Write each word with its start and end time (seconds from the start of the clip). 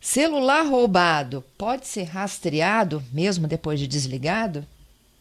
Celular 0.00 0.62
roubado 0.62 1.44
pode 1.58 1.86
ser 1.86 2.04
rastreado 2.04 3.02
mesmo 3.12 3.46
depois 3.46 3.78
de 3.78 3.86
desligado? 3.86 4.64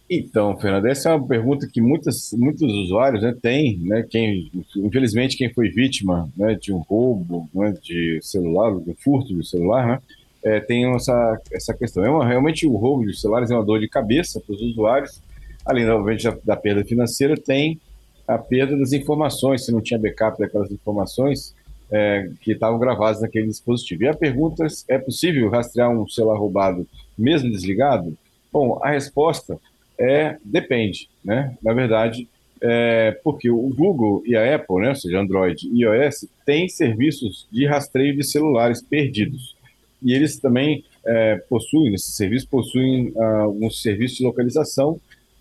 Então, 0.10 0.58
Fernando, 0.58 0.88
essa 0.88 1.10
é 1.10 1.14
uma 1.14 1.28
pergunta 1.28 1.68
que 1.72 1.80
muitas, 1.80 2.34
muitos 2.34 2.74
usuários 2.74 3.22
né, 3.22 3.36
têm, 3.40 3.78
né, 3.78 4.04
quem, 4.10 4.52
infelizmente 4.78 5.38
quem 5.38 5.54
foi 5.54 5.70
vítima 5.70 6.28
né, 6.36 6.56
de 6.56 6.74
um 6.74 6.80
roubo 6.80 7.48
né, 7.54 7.76
de 7.80 8.20
celular, 8.24 8.74
de 8.80 8.90
um 8.90 8.96
furto 8.96 9.36
de 9.36 9.48
celular, 9.48 9.88
né, 9.88 10.00
é, 10.44 10.60
tem 10.62 10.92
essa, 10.96 11.40
essa 11.52 11.74
questão. 11.76 12.04
É 12.04 12.10
uma, 12.10 12.28
realmente 12.28 12.66
o 12.66 12.76
roubo 12.76 13.06
de 13.06 13.16
celulares 13.20 13.52
é 13.52 13.56
uma 13.56 13.64
dor 13.64 13.80
de 13.80 13.88
cabeça 13.88 14.40
para 14.40 14.56
os 14.56 14.62
usuários, 14.62 15.22
além 15.64 15.88
obviamente 15.88 16.24
da, 16.24 16.38
da 16.44 16.56
perda 16.56 16.84
financeira, 16.84 17.36
tem 17.36 17.80
a 18.28 18.40
perda 18.40 18.76
das 18.78 18.94
informações, 18.94 19.64
se 19.64 19.72
não 19.72 19.82
tinha 19.82 20.00
backup 20.00 20.40
daquelas 20.40 20.72
informações 20.72 21.54
é, 21.92 22.32
que 22.42 22.54
estavam 22.54 22.80
gravadas 22.80 23.22
naquele 23.22 23.48
dispositivo. 23.48 24.04
E 24.04 24.08
a 24.08 24.14
pergunta 24.16 24.66
é, 24.66 24.96
é 24.96 24.98
possível 24.98 25.52
rastrear 25.52 25.92
um 25.92 26.08
celular 26.08 26.40
roubado 26.40 26.88
mesmo 27.16 27.52
desligado? 27.52 28.18
Bom, 28.52 28.80
a 28.82 28.90
resposta 28.90 29.60
é, 30.00 30.38
depende, 30.44 31.10
né? 31.24 31.58
Na 31.62 31.74
verdade, 31.74 32.28
é, 32.62 33.18
porque 33.24 33.50
o 33.50 33.70
Google 33.70 34.24
e 34.26 34.36
a 34.36 34.56
Apple, 34.56 34.82
né, 34.82 34.90
ou 34.90 34.96
seja, 34.96 35.20
Android 35.20 35.68
e 35.68 35.84
iOS, 35.84 36.26
têm 36.46 36.68
serviços 36.68 37.48
de 37.52 37.66
rastreio 37.66 38.16
de 38.16 38.24
celulares 38.24 38.82
perdidos. 38.82 39.56
E 40.02 40.14
eles 40.14 40.40
também 40.40 40.84
é, 41.06 41.38
possuem, 41.50 41.94
esses 41.94 42.16
serviços 42.16 42.48
possuem 42.48 43.14
ah, 43.18 43.42
alguns 43.42 43.82
serviços 43.82 44.18
de 44.18 44.24
localização 44.24 45.00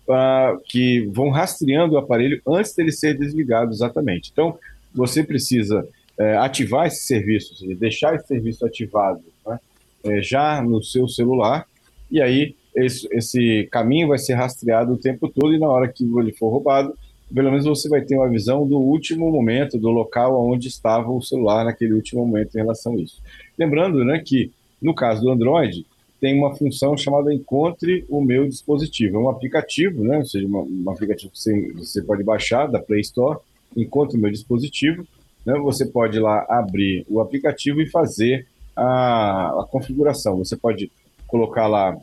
ah, 0.09 0.57
que 0.65 1.01
vão 1.13 1.29
rastreando 1.29 1.95
o 1.95 1.97
aparelho 1.97 2.41
antes 2.47 2.73
dele 2.73 2.91
ser 2.91 3.17
desligado 3.17 3.71
exatamente. 3.71 4.29
Então, 4.31 4.57
você 4.93 5.23
precisa 5.23 5.87
é, 6.17 6.35
ativar 6.37 6.87
esse 6.87 7.05
serviço, 7.05 7.53
ou 7.53 7.57
seja, 7.57 7.75
deixar 7.75 8.15
esse 8.15 8.27
serviço 8.27 8.65
ativado 8.65 9.21
né, 9.45 9.59
é, 10.03 10.21
já 10.21 10.61
no 10.61 10.83
seu 10.83 11.07
celular, 11.07 11.65
e 12.11 12.21
aí 12.21 12.55
esse, 12.85 13.07
esse 13.11 13.67
caminho 13.71 14.07
vai 14.07 14.17
ser 14.17 14.33
rastreado 14.33 14.93
o 14.93 14.97
tempo 14.97 15.27
todo 15.27 15.53
e 15.53 15.59
na 15.59 15.67
hora 15.67 15.87
que 15.87 16.03
ele 16.03 16.33
for 16.33 16.49
roubado, 16.49 16.93
pelo 17.33 17.51
menos 17.51 17.65
você 17.65 17.87
vai 17.87 18.01
ter 18.01 18.15
uma 18.15 18.29
visão 18.29 18.67
do 18.67 18.79
último 18.79 19.31
momento, 19.31 19.77
do 19.77 19.89
local 19.89 20.49
onde 20.49 20.67
estava 20.67 21.11
o 21.11 21.21
celular 21.21 21.65
naquele 21.65 21.93
último 21.93 22.25
momento 22.25 22.55
em 22.55 22.59
relação 22.59 22.93
a 22.93 22.97
isso. 22.97 23.21
Lembrando 23.57 24.03
né, 24.03 24.19
que, 24.19 24.51
no 24.81 24.93
caso 24.93 25.21
do 25.21 25.29
Android, 25.29 25.85
tem 26.19 26.37
uma 26.37 26.55
função 26.55 26.97
chamada 26.97 27.33
Encontre 27.33 28.05
o 28.09 28.21
Meu 28.21 28.47
Dispositivo. 28.47 29.17
É 29.17 29.19
um 29.19 29.29
aplicativo, 29.29 30.03
né, 30.03 30.17
ou 30.17 30.25
seja, 30.25 30.47
um, 30.47 30.83
um 30.85 30.89
aplicativo 30.89 31.31
que 31.31 31.39
você, 31.39 31.71
você, 31.73 32.01
pode 32.01 32.23
baixar 32.23 32.67
da 32.67 32.79
Play 32.79 33.01
Store, 33.01 33.39
Encontre 33.77 34.17
o 34.17 34.21
Meu 34.21 34.31
Dispositivo. 34.31 35.07
Né, 35.45 35.57
você 35.59 35.85
pode 35.85 36.19
lá 36.19 36.45
abrir 36.49 37.05
o 37.07 37.21
aplicativo 37.21 37.79
e 37.79 37.89
fazer 37.89 38.47
a, 38.75 39.61
a 39.61 39.67
configuração. 39.69 40.37
Você 40.39 40.57
pode 40.57 40.91
colocar 41.27 41.67
lá 41.67 41.95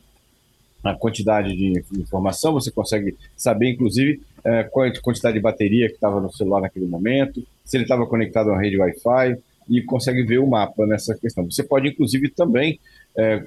a 0.91 0.95
quantidade 0.95 1.55
de 1.57 1.83
informação, 1.99 2.53
você 2.53 2.71
consegue 2.71 3.17
saber, 3.37 3.71
inclusive, 3.71 4.21
é, 4.45 4.65
qual 4.65 4.87
a 4.87 5.01
quantidade 5.01 5.35
de 5.35 5.43
bateria 5.43 5.89
que 5.89 5.95
estava 5.95 6.21
no 6.21 6.33
celular 6.33 6.61
naquele 6.61 6.87
momento, 6.87 7.43
se 7.65 7.77
ele 7.77 7.85
estava 7.85 8.07
conectado 8.07 8.51
a 8.51 8.53
uma 8.53 8.63
rede 8.63 8.79
Wi-Fi, 8.79 9.37
e 9.69 9.83
consegue 9.83 10.23
ver 10.23 10.39
o 10.39 10.47
mapa 10.47 10.87
nessa 10.87 11.15
questão. 11.15 11.45
Você 11.51 11.63
pode, 11.63 11.89
inclusive, 11.89 12.29
também, 12.31 12.79
é, 13.17 13.43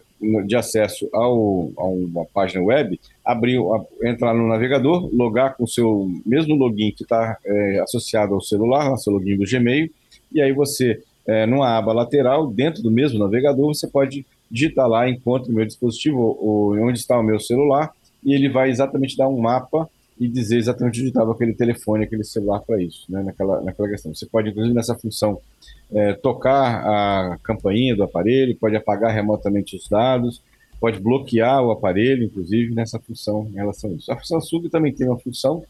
de 0.45 0.55
acesso 0.55 1.09
ao, 1.13 1.71
a 1.77 1.85
uma 1.85 2.25
página 2.25 2.61
web, 2.61 2.99
abrir, 3.23 3.59
entrar 4.03 4.33
no 4.33 4.47
navegador, 4.47 5.09
logar 5.13 5.55
com 5.55 5.63
o 5.63 5.67
seu 5.67 6.11
mesmo 6.25 6.55
login 6.55 6.91
que 6.91 7.03
está 7.03 7.37
é, 7.45 7.79
associado 7.79 8.33
ao 8.33 8.41
celular, 8.41 8.97
seu 8.97 9.13
login 9.13 9.37
do 9.37 9.49
Gmail, 9.49 9.89
e 10.31 10.41
aí 10.41 10.51
você, 10.51 11.01
é, 11.25 11.45
numa 11.45 11.77
aba 11.77 11.93
lateral, 11.93 12.47
dentro 12.47 12.83
do 12.83 12.91
mesmo 12.91 13.17
navegador, 13.17 13.73
você 13.73 13.87
pode 13.87 14.25
digitar 14.49 14.87
lá, 14.87 15.09
encontra 15.09 15.51
o 15.51 15.55
meu 15.55 15.65
dispositivo, 15.65 16.37
onde 16.81 16.99
está 16.99 17.19
o 17.19 17.23
meu 17.23 17.39
celular, 17.39 17.91
e 18.23 18.33
ele 18.33 18.49
vai 18.49 18.69
exatamente 18.69 19.15
dar 19.15 19.27
um 19.27 19.39
mapa 19.39 19.89
e 20.19 20.27
dizer 20.27 20.57
exatamente 20.57 20.99
onde 20.99 21.07
estava 21.07 21.31
aquele 21.31 21.53
telefone, 21.53 22.03
aquele 22.03 22.25
celular 22.25 22.59
para 22.59 22.81
isso, 22.81 23.05
né, 23.09 23.23
naquela, 23.23 23.61
naquela 23.61 23.87
questão. 23.87 24.13
Você 24.13 24.25
pode, 24.25 24.49
inclusive, 24.49 24.75
nessa 24.75 24.93
função, 24.93 25.39
é, 25.91 26.13
tocar 26.13 26.83
a 27.33 27.37
campainha 27.41 27.95
do 27.95 28.03
aparelho, 28.03 28.55
pode 28.57 28.75
apagar 28.75 29.13
remotamente 29.13 29.77
os 29.77 29.87
dados, 29.87 30.41
pode 30.79 30.99
bloquear 30.99 31.63
o 31.63 31.71
aparelho, 31.71 32.25
inclusive, 32.25 32.73
nessa 32.73 32.99
função 32.99 33.47
em 33.49 33.55
relação 33.55 33.89
a 33.89 33.93
isso. 33.93 34.11
A 34.11 34.19
Samsung 34.19 34.67
também 34.69 34.93
tem 34.93 35.07
uma 35.07 35.19
função 35.19 35.63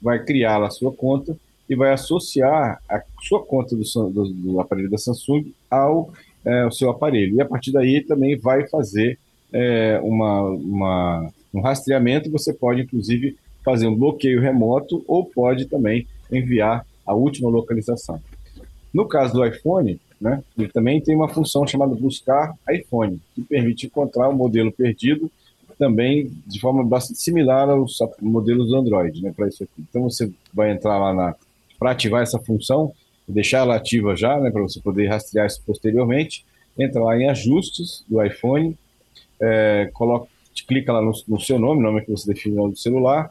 vai 0.00 0.24
criar 0.24 0.62
a 0.62 0.70
sua 0.70 0.92
conta 0.92 1.36
e 1.68 1.74
vai 1.74 1.92
associar 1.92 2.80
a 2.88 3.02
sua 3.22 3.44
conta 3.44 3.74
do, 3.74 3.82
do, 4.10 4.28
do 4.28 4.60
aparelho 4.60 4.88
da 4.90 4.98
Samsung 4.98 5.52
ao 5.70 6.12
é, 6.44 6.68
seu 6.70 6.90
aparelho. 6.90 7.36
E 7.36 7.40
a 7.40 7.46
partir 7.46 7.72
daí 7.72 8.02
também 8.02 8.36
vai 8.36 8.68
fazer 8.68 9.18
é, 9.52 9.98
uma, 10.02 10.42
uma, 10.42 11.32
um 11.52 11.60
rastreamento. 11.60 12.30
Você 12.30 12.52
pode, 12.52 12.82
inclusive, 12.82 13.36
fazer 13.64 13.86
um 13.86 13.96
bloqueio 13.96 14.40
remoto 14.40 15.02
ou 15.08 15.24
pode 15.24 15.66
também 15.66 16.06
enviar 16.30 16.86
a 17.06 17.14
última 17.14 17.48
localização. 17.48 18.20
No 18.94 19.06
caso 19.08 19.34
do 19.34 19.44
iPhone, 19.44 20.00
né, 20.20 20.42
ele 20.56 20.68
também 20.68 21.00
tem 21.00 21.16
uma 21.16 21.28
função 21.28 21.66
chamada 21.66 21.94
buscar 21.96 22.54
iPhone, 22.70 23.20
que 23.34 23.42
permite 23.42 23.86
encontrar 23.86 24.28
o 24.28 24.32
um 24.32 24.36
modelo 24.36 24.70
perdido 24.70 25.30
também 25.76 26.30
de 26.46 26.60
forma 26.60 26.84
bastante 26.84 27.20
similar 27.20 27.68
aos 27.68 27.98
modelos 28.22 28.68
do 28.68 28.76
Android, 28.76 29.20
né, 29.20 29.32
para 29.36 29.48
isso 29.48 29.64
aqui. 29.64 29.84
Então 29.90 30.04
você 30.04 30.30
vai 30.52 30.70
entrar 30.70 30.98
lá 30.98 31.12
na 31.12 31.34
para 31.78 31.90
ativar 31.90 32.22
essa 32.22 32.38
função, 32.38 32.92
deixar 33.26 33.58
ela 33.58 33.74
ativa 33.74 34.14
já, 34.16 34.38
né, 34.38 34.50
para 34.50 34.62
você 34.62 34.80
poder 34.80 35.08
rastrear 35.08 35.46
isso 35.46 35.60
posteriormente. 35.66 36.44
Entra 36.78 37.02
lá 37.02 37.18
em 37.18 37.28
ajustes 37.28 38.04
do 38.08 38.22
iPhone, 38.24 38.76
é, 39.42 39.90
coloca, 39.92 40.28
clica 40.66 40.92
lá 40.92 41.02
no, 41.02 41.12
no, 41.26 41.40
seu 41.40 41.58
nome, 41.58 41.82
nome 41.82 42.02
que 42.02 42.10
você 42.10 42.32
define 42.32 42.56
no 42.56 42.76
celular, 42.76 43.30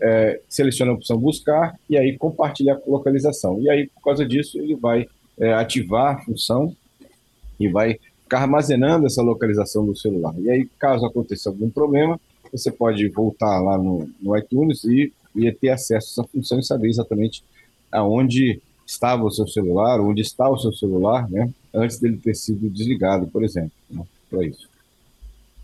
é, 0.00 0.40
seleciona 0.48 0.92
a 0.92 0.94
opção 0.94 1.18
buscar 1.18 1.78
e 1.88 1.96
aí 1.96 2.16
compartilhar 2.16 2.74
a 2.74 2.90
localização. 2.90 3.60
E 3.60 3.70
aí, 3.70 3.86
por 3.88 4.02
causa 4.02 4.26
disso, 4.26 4.58
ele 4.58 4.74
vai 4.74 5.06
é, 5.38 5.52
ativar 5.52 6.16
a 6.16 6.18
função 6.20 6.74
e 7.58 7.68
vai 7.68 7.98
ficar 8.22 8.42
armazenando 8.42 9.06
essa 9.06 9.22
localização 9.22 9.84
do 9.84 9.96
celular. 9.96 10.34
E 10.38 10.50
aí, 10.50 10.68
caso 10.78 11.04
aconteça 11.04 11.50
algum 11.50 11.68
problema, 11.68 12.18
você 12.52 12.70
pode 12.70 13.06
voltar 13.08 13.60
lá 13.60 13.76
no, 13.76 14.08
no 14.20 14.36
iTunes 14.36 14.84
e, 14.84 15.12
e 15.34 15.52
ter 15.52 15.70
acesso 15.70 16.20
a 16.20 16.24
essa 16.24 16.30
função 16.32 16.58
e 16.58 16.64
saber 16.64 16.88
exatamente 16.88 17.44
aonde 17.92 18.60
estava 18.86 19.24
o 19.24 19.30
seu 19.30 19.46
celular, 19.46 20.00
onde 20.00 20.22
está 20.22 20.48
o 20.48 20.58
seu 20.58 20.72
celular, 20.72 21.30
né, 21.30 21.50
antes 21.72 21.98
dele 21.98 22.16
ter 22.16 22.34
sido 22.34 22.68
desligado, 22.68 23.26
por 23.28 23.44
exemplo, 23.44 23.72
né, 23.88 24.04
para 24.28 24.44
isso. 24.44 24.68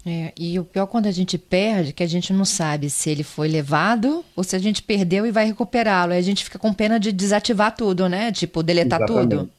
É, 0.08 0.32
e 0.38 0.56
o 0.56 0.64
pior 0.64 0.86
quando 0.86 1.06
a 1.06 1.10
gente 1.10 1.36
perde, 1.36 1.92
que 1.92 2.02
a 2.02 2.06
gente 2.06 2.32
não 2.32 2.44
sabe 2.44 2.88
se 2.88 3.10
ele 3.10 3.24
foi 3.24 3.48
levado 3.48 4.24
ou 4.36 4.44
se 4.44 4.54
a 4.54 4.58
gente 4.60 4.80
perdeu 4.80 5.26
e 5.26 5.32
vai 5.32 5.46
recuperá-lo. 5.46 6.12
Aí 6.12 6.18
a 6.18 6.22
gente 6.22 6.44
fica 6.44 6.60
com 6.60 6.72
pena 6.72 7.00
de 7.00 7.10
desativar 7.10 7.74
tudo, 7.74 8.08
né? 8.08 8.30
Tipo, 8.30 8.62
deletar 8.62 9.00
Exatamente. 9.00 9.30
tudo. 9.30 9.50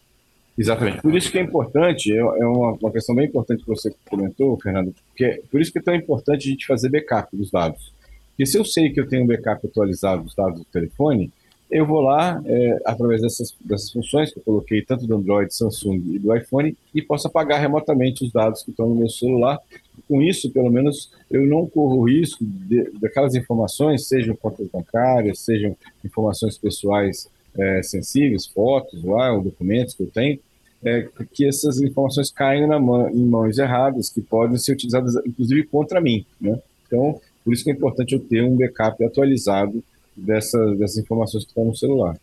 Exatamente. 0.58 1.02
Por 1.02 1.14
isso 1.14 1.30
que 1.30 1.38
é 1.38 1.42
importante, 1.42 2.14
é, 2.14 2.20
é 2.20 2.46
uma, 2.46 2.72
uma 2.82 2.92
questão 2.92 3.14
bem 3.14 3.26
importante 3.26 3.62
que 3.62 3.68
você 3.68 3.94
comentou, 4.10 4.58
Fernando, 4.58 4.96
porque 5.10 5.26
é, 5.26 5.42
por 5.52 5.60
isso 5.60 5.70
que 5.70 5.80
é 5.80 5.82
tão 5.82 5.94
importante 5.94 6.48
a 6.48 6.52
gente 6.52 6.66
fazer 6.66 6.88
backup 6.88 7.36
dos 7.36 7.52
dados. 7.52 7.92
Porque 8.30 8.46
se 8.46 8.58
eu 8.58 8.64
sei 8.64 8.90
que 8.90 9.02
eu 9.02 9.08
tenho 9.08 9.26
um 9.26 9.28
backup 9.28 9.68
atualizado 9.68 10.24
dos 10.24 10.34
dados 10.34 10.60
do 10.60 10.66
telefone, 10.66 11.30
eu 11.70 11.86
vou 11.86 12.00
lá, 12.00 12.42
é, 12.46 12.82
através 12.86 13.22
dessas, 13.22 13.54
dessas 13.60 13.92
funções 13.92 14.32
que 14.32 14.40
eu 14.40 14.44
coloquei, 14.44 14.82
tanto 14.82 15.06
do 15.06 15.16
Android, 15.16 15.54
Samsung 15.54 16.02
e 16.16 16.20
do 16.20 16.36
iPhone, 16.36 16.76
e 16.94 17.02
posso 17.02 17.28
apagar 17.28 17.60
remotamente 17.60 18.24
os 18.24 18.32
dados 18.32 18.64
que 18.64 18.72
estão 18.72 18.88
no 18.88 18.96
meu 18.96 19.10
celular. 19.10 19.60
Com 20.08 20.22
isso, 20.22 20.50
pelo 20.50 20.70
menos, 20.70 21.12
eu 21.30 21.46
não 21.46 21.68
corro 21.68 21.98
o 21.98 22.10
risco 22.10 22.44
de, 22.44 22.90
daquelas 23.02 23.36
informações, 23.36 24.08
sejam 24.08 24.36
contas 24.36 24.68
bancárias, 24.68 25.40
sejam 25.40 25.76
informações 26.04 26.58
pessoais 26.58 27.30
é, 27.58 27.84
sensíveis, 27.84 28.46
fotos 28.46 29.04
lá, 29.04 29.34
ou 29.34 29.42
documentos 29.42 29.94
que 29.94 30.04
eu 30.04 30.08
tenho, 30.08 30.40
é, 30.84 31.08
que 31.34 31.46
essas 31.46 31.82
informações 31.82 32.32
caem 32.32 32.66
mão, 32.68 33.10
em 33.10 33.26
mãos 33.26 33.58
erradas, 33.58 34.10
que 34.10 34.22
podem 34.22 34.58
ser 34.58 34.74
utilizadas, 34.74 35.16
inclusive, 35.26 35.64
contra 35.64 36.00
mim. 36.00 36.26
Né? 36.40 36.58
Então, 36.86 37.20
por 37.44 37.54
isso 37.54 37.64
que 37.64 37.72
é 37.72 37.74
importante 37.74 38.14
eu 38.14 38.20
ter 38.20 38.44
um 38.44 38.56
backup 38.56 39.04
atualizado 39.04 39.84
dessas, 40.18 40.78
dessas 40.78 40.98
informações 40.98 41.44
que 41.44 41.52
estão 41.52 41.66
no 41.66 41.76
celular. 41.76 42.18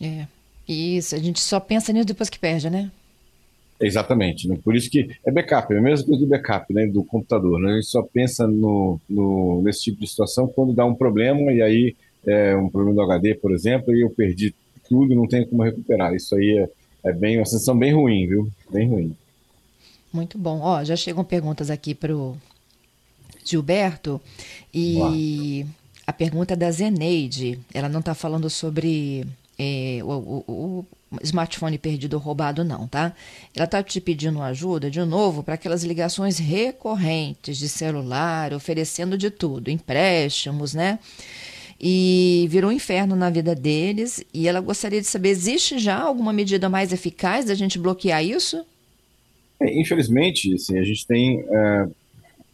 É, 0.00 0.26
isso, 0.68 1.14
a 1.14 1.18
gente 1.18 1.40
só 1.40 1.58
pensa 1.58 1.92
nisso 1.92 2.06
depois 2.06 2.28
que 2.28 2.38
perde, 2.38 2.68
né? 2.68 2.90
Exatamente, 3.80 4.48
né? 4.48 4.58
por 4.62 4.74
isso 4.74 4.90
que 4.90 5.08
é 5.24 5.30
backup, 5.30 5.72
é 5.72 5.78
a 5.78 5.80
mesma 5.80 6.04
coisa 6.04 6.20
do 6.20 6.28
backup 6.28 6.74
né, 6.74 6.86
do 6.86 7.04
computador. 7.04 7.60
Né? 7.60 7.72
A 7.72 7.74
gente 7.76 7.86
só 7.86 8.02
pensa 8.02 8.46
no, 8.46 9.00
no, 9.08 9.62
nesse 9.62 9.82
tipo 9.82 10.00
de 10.00 10.08
situação 10.08 10.48
quando 10.48 10.72
dá 10.72 10.84
um 10.84 10.96
problema 10.96 11.52
e 11.52 11.62
aí 11.62 11.96
é, 12.26 12.56
um 12.56 12.68
problema 12.68 12.96
do 12.96 13.02
HD, 13.02 13.36
por 13.36 13.52
exemplo, 13.52 13.94
e 13.94 14.02
eu 14.02 14.10
perdi 14.10 14.52
tudo 14.88 15.12
e 15.12 15.16
não 15.16 15.28
tenho 15.28 15.46
como 15.46 15.62
recuperar. 15.62 16.12
Isso 16.12 16.34
aí 16.34 16.58
é, 17.04 17.10
é 17.10 17.12
bem 17.12 17.38
uma 17.38 17.46
sensação 17.46 17.78
bem 17.78 17.94
ruim, 17.94 18.26
viu? 18.26 18.50
Bem 18.68 18.88
ruim. 18.88 19.16
Muito 20.12 20.36
bom. 20.36 20.60
Ó, 20.60 20.82
já 20.82 20.96
chegam 20.96 21.22
perguntas 21.22 21.70
aqui 21.70 21.94
para 21.94 22.16
o 22.16 22.36
Gilberto 23.44 24.20
e 24.74 25.64
a 26.08 26.12
pergunta 26.12 26.56
da 26.56 26.70
Zeneide. 26.70 27.60
Ela 27.74 27.86
não 27.86 28.00
está 28.00 28.14
falando 28.14 28.48
sobre 28.48 29.26
é, 29.58 29.98
o, 30.02 30.06
o, 30.08 30.44
o, 30.48 30.86
smartphone 31.22 31.76
perdido 31.76 32.14
ou 32.14 32.18
roubado, 32.18 32.64
não, 32.64 32.88
tá? 32.88 33.12
Ela 33.54 33.66
está 33.66 33.82
te 33.82 34.00
pedindo 34.00 34.40
ajuda, 34.40 34.90
de 34.90 35.00
novo, 35.00 35.42
para 35.42 35.52
aquelas 35.52 35.84
ligações 35.84 36.38
recorrentes 36.38 37.58
de 37.58 37.68
celular, 37.68 38.54
oferecendo 38.54 39.18
de 39.18 39.30
tudo, 39.30 39.70
empréstimos, 39.70 40.72
né? 40.72 40.98
E 41.78 42.46
virou 42.48 42.70
um 42.70 42.74
inferno 42.74 43.14
na 43.14 43.28
vida 43.28 43.54
deles. 43.54 44.24
E 44.32 44.48
ela 44.48 44.60
gostaria 44.60 45.02
de 45.02 45.06
saber: 45.06 45.28
existe 45.28 45.78
já 45.78 46.00
alguma 46.00 46.32
medida 46.32 46.70
mais 46.70 46.90
eficaz 46.90 47.44
da 47.44 47.54
gente 47.54 47.78
bloquear 47.78 48.24
isso? 48.24 48.64
É, 49.60 49.78
infelizmente, 49.78 50.54
assim, 50.54 50.78
a 50.78 50.82
gente 50.82 51.06
tem. 51.06 51.42
Uh, 51.42 51.94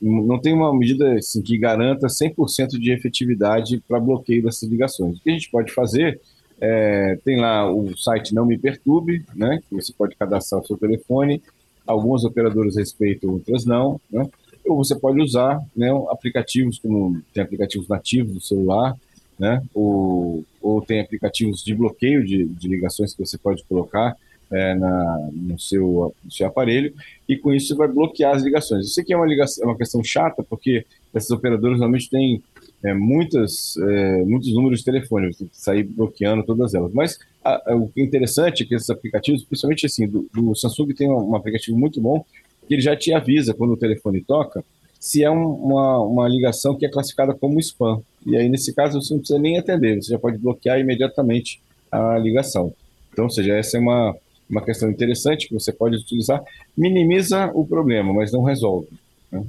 não 0.05 0.39
tem 0.39 0.53
uma 0.53 0.77
medida 0.77 1.15
assim, 1.15 1.41
que 1.41 1.56
garanta 1.56 2.09
100% 2.09 2.79
de 2.79 2.93
efetividade 2.93 3.83
para 3.89 3.99
bloqueio 3.99 4.43
dessas 4.43 4.69
ligações. 4.69 5.17
O 5.17 5.23
que 5.23 5.31
a 5.31 5.33
gente 5.33 5.51
pode 5.51 5.73
fazer 5.73 6.21
é, 6.61 7.19
tem 7.25 7.41
lá 7.41 7.71
o 7.73 7.97
site 7.97 8.35
Não 8.35 8.45
Me 8.45 8.59
Perturbe, 8.59 9.25
né, 9.35 9.61
que 9.69 9.75
você 9.75 9.93
pode 9.93 10.15
cadastrar 10.15 10.61
o 10.61 10.67
seu 10.67 10.77
telefone. 10.77 11.43
Algumas 11.87 12.25
operadoras 12.25 12.77
respeitam, 12.77 13.31
outras 13.31 13.65
não. 13.65 13.99
Né? 14.11 14.29
Ou 14.67 14.77
você 14.77 14.95
pode 14.95 15.21
usar 15.21 15.59
né, 15.75 15.91
aplicativos, 16.11 16.79
como 16.79 17.21
tem 17.33 17.43
aplicativos 17.43 17.89
nativos 17.89 18.35
do 18.35 18.41
celular, 18.41 18.95
né, 19.39 19.62
ou, 19.75 20.45
ou 20.61 20.83
tem 20.83 21.01
aplicativos 21.01 21.65
de 21.65 21.75
bloqueio 21.75 22.25
de, 22.25 22.45
de 22.45 22.69
ligações 22.69 23.15
que 23.15 23.25
você 23.25 23.39
pode 23.39 23.65
colocar 23.65 24.17
é, 24.51 24.75
na, 24.75 25.29
no, 25.33 25.59
seu, 25.59 26.15
no 26.23 26.31
seu 26.31 26.47
aparelho, 26.47 26.95
e 27.29 27.37
com 27.37 27.53
isso 27.53 27.76
vai 27.76 27.88
bloquear 27.88 28.35
as 28.35 28.43
ligações. 28.43 28.87
Eu 28.87 28.93
sei 28.93 29.05
que 29.05 29.12
é 29.12 29.17
uma, 29.17 29.26
ligação, 29.26 29.65
é 29.65 29.67
uma 29.67 29.76
questão 29.76 30.03
chata, 30.03 30.43
porque 30.43 30.85
esses 31.15 31.31
operadores 31.31 31.79
normalmente 31.79 32.11
têm 32.11 32.43
é, 32.82 32.93
muitas, 32.93 33.76
é, 33.79 34.23
muitos 34.25 34.53
números 34.53 34.81
de 34.81 34.85
telefone, 34.85 35.32
você 35.32 35.38
tem 35.38 35.49
que 35.49 35.56
sair 35.56 35.85
bloqueando 35.85 36.44
todas 36.44 36.75
elas. 36.75 36.93
Mas 36.93 37.19
a, 37.43 37.73
a, 37.73 37.76
o 37.76 37.88
que 37.88 38.00
é 38.00 38.05
interessante 38.05 38.62
é 38.62 38.67
que 38.67 38.75
esses 38.75 38.91
aplicativos, 38.91 39.43
principalmente 39.43 39.87
assim, 39.87 40.06
do, 40.06 40.29
do 40.35 40.55
Samsung 40.55 40.93
tem 40.93 41.09
um, 41.09 41.31
um, 41.31 41.35
aplicativo 41.37 41.79
muito 41.79 42.00
bom, 42.00 42.25
que 42.69 42.75
ele 42.75 42.82
já 42.82 42.94
te 42.94 43.12
avisa 43.12 43.55
quando 43.55 43.73
o 43.73 43.77
telefone 43.77 44.20
toca, 44.23 44.62
se 45.00 45.23
é 45.23 45.31
um, 45.31 45.55
uma, 45.55 45.99
uma 46.00 46.29
ligação 46.29 46.77
que 46.77 46.85
é 46.85 46.88
classificada 46.88 47.35
como 47.35 47.59
spam. 47.61 48.03
E 48.27 48.37
aí, 48.37 48.49
nesse 48.49 48.75
caso, 48.75 49.00
você 49.00 49.12
não 49.12 49.20
precisa 49.20 49.38
nem 49.38 49.59
atender, 49.59 50.03
você 50.03 50.12
já 50.12 50.19
pode 50.19 50.38
bloquear 50.38 50.79
imediatamente 50.79 51.61
a 51.91 52.19
ligação. 52.19 52.73
Então, 53.12 53.25
ou 53.25 53.31
seja, 53.31 53.55
essa 53.55 53.77
é 53.77 53.81
uma, 53.81 54.17
uma 54.49 54.64
questão 54.64 54.91
interessante 54.91 55.49
que 55.49 55.55
você 55.55 55.73
pode 55.73 55.96
utilizar. 55.96 56.43
Minimiza 56.76 57.50
o 57.55 57.67
problema, 57.67 58.12
mas 58.12 58.32
não 58.32 58.43
resolve. 58.43 58.88
Né? 59.31 59.44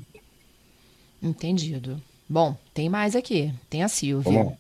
Entendido. 1.22 2.02
Bom, 2.28 2.56
tem 2.74 2.90
mais 2.90 3.16
aqui. 3.16 3.54
Tem 3.70 3.84
a 3.84 3.88
Silvia. 3.88 4.58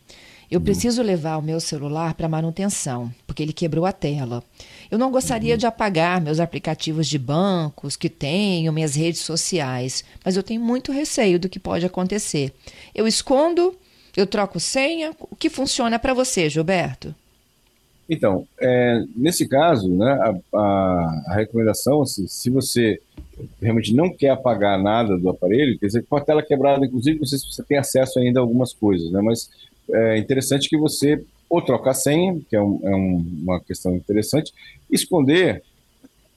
Eu 0.49 0.61
preciso 0.61 1.01
levar 1.01 1.37
o 1.37 1.41
meu 1.41 1.59
celular 1.59 2.13
para 2.13 2.29
manutenção, 2.29 3.11
porque 3.25 3.41
ele 3.41 3.51
quebrou 3.51 3.85
a 3.85 3.91
tela. 3.91 4.43
Eu 4.91 4.97
não 4.97 5.11
gostaria 5.11 5.53
uhum. 5.53 5.57
de 5.57 5.65
apagar 5.65 6.21
meus 6.21 6.39
aplicativos 6.39 7.07
de 7.07 7.17
bancos 7.17 7.95
que 7.95 8.09
tenho, 8.09 8.71
minhas 8.71 8.95
redes 8.95 9.21
sociais, 9.21 10.05
mas 10.23 10.37
eu 10.37 10.43
tenho 10.43 10.61
muito 10.61 10.91
receio 10.91 11.39
do 11.39 11.49
que 11.49 11.59
pode 11.59 11.85
acontecer. 11.85 12.53
Eu 12.93 13.07
escondo, 13.07 13.75
eu 14.15 14.27
troco 14.27 14.59
senha. 14.59 15.15
O 15.19 15.35
que 15.35 15.49
funciona 15.49 15.97
para 15.97 16.13
você, 16.13 16.47
Gilberto? 16.47 17.13
Então, 18.09 18.47
é, 18.59 19.03
nesse 19.15 19.47
caso, 19.47 19.89
né, 19.89 20.11
a, 20.11 20.57
a, 20.57 21.23
a 21.27 21.33
recomendação, 21.35 22.01
assim, 22.03 22.27
se 22.27 22.49
você 22.49 22.99
realmente 23.61 23.93
não 23.93 24.09
quer 24.09 24.29
apagar 24.29 24.81
nada 24.81 25.17
do 25.17 25.29
aparelho, 25.29 25.77
quer 25.79 25.87
dizer, 25.87 26.05
com 26.07 26.15
a 26.15 26.21
tela 26.21 26.43
quebrada, 26.43 26.85
inclusive, 26.85 27.19
não 27.19 27.25
sei 27.25 27.39
se 27.39 27.51
você 27.51 27.63
tem 27.63 27.77
acesso 27.77 28.19
ainda 28.19 28.39
a 28.39 28.43
algumas 28.43 28.73
coisas, 28.73 29.11
né, 29.11 29.21
mas 29.21 29.49
é 29.91 30.17
interessante 30.17 30.69
que 30.69 30.77
você 30.77 31.23
ou 31.49 31.61
trocar 31.61 31.91
a 31.91 31.95
senha, 31.95 32.39
que 32.49 32.55
é, 32.55 32.61
um, 32.61 32.79
é 32.83 32.95
um, 32.95 33.25
uma 33.43 33.59
questão 33.59 33.95
interessante, 33.95 34.53
esconder, 34.89 35.63